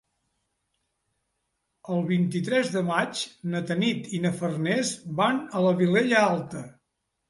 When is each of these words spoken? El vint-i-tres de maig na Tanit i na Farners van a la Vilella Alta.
El 1.97 2.01
vint-i-tres 2.09 2.73
de 2.79 2.85
maig 2.89 3.23
na 3.55 3.63
Tanit 3.71 4.13
i 4.21 4.25
na 4.27 4.35
Farners 4.43 4.99
van 5.25 5.43
a 5.63 5.67
la 5.71 5.81
Vilella 5.85 6.29
Alta. 6.37 6.69